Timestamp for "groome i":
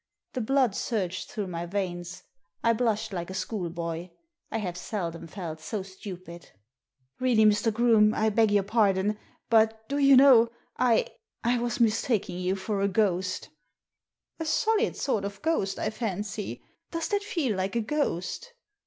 7.71-8.29